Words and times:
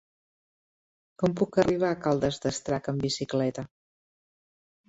Com 1.23 1.35
puc 1.41 1.59
arribar 1.63 1.91
a 1.95 1.99
Caldes 2.07 2.41
d'Estrac 2.47 2.93
amb 2.95 3.07
bicicleta? 3.07 3.67